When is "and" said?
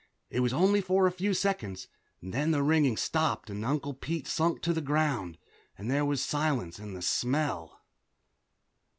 3.51-3.63, 5.77-5.91, 6.79-6.95